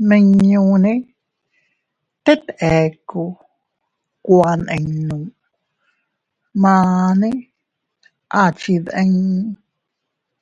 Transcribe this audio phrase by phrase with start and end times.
[0.00, 0.92] Nmiñunne
[2.24, 2.44] tet
[2.76, 3.22] ekku
[4.24, 5.18] kuaninnu,
[6.62, 7.28] manne
[8.40, 9.40] a chindii.